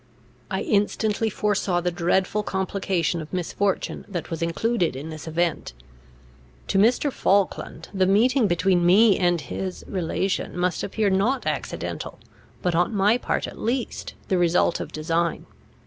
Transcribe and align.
I 0.49 0.61
instantly 0.63 1.29
foresaw 1.29 1.79
the 1.79 1.91
dreadful 1.91 2.41
complication 2.41 3.21
of 3.21 3.31
misfortune 3.31 4.03
that 4.07 4.31
was 4.31 4.41
included 4.41 4.95
in 4.95 5.09
this 5.11 5.27
event. 5.27 5.73
To 6.69 6.79
Mr. 6.79 7.11
Falkland, 7.11 7.87
the 7.93 8.07
meeting 8.07 8.47
between 8.47 8.83
me 8.83 9.19
and 9.19 9.39
his 9.39 9.85
relation 9.87 10.57
must 10.57 10.81
appear 10.81 11.11
not 11.11 11.45
accidental, 11.45 12.17
but, 12.63 12.73
on 12.73 12.95
my 12.95 13.19
part 13.19 13.45
at 13.45 13.59
least, 13.61 14.15
the 14.27 14.39
result 14.39 14.79
of 14.79 14.91
design. 14.91 15.45